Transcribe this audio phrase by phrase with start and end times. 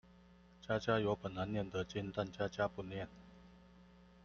[0.67, 3.07] 家家有本難念的經，但家家不念